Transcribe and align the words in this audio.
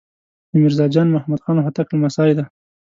د 0.49 0.51
میرزا 0.61 0.85
جان 0.93 1.07
محمد 1.15 1.39
خان 1.43 1.57
هوتک 1.61 1.87
لمسی 1.93 2.31
دی. 2.37 2.43